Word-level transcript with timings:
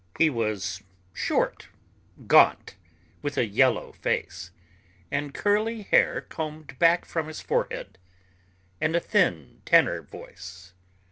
He 0.17 0.31
was 0.31 0.81
short, 1.13 1.67
gaunt, 2.25 2.73
with 3.21 3.37
a 3.37 3.45
yellow 3.45 3.91
face, 3.91 4.49
and 5.11 5.31
curly 5.31 5.83
hair 5.83 6.21
combed 6.21 6.79
back 6.79 7.05
from 7.05 7.27
his 7.27 7.39
forehead, 7.39 7.99
and 8.81 8.95
a 8.95 8.99
thin 8.99 9.61
tenor 9.63 10.01
voice. 10.01 10.73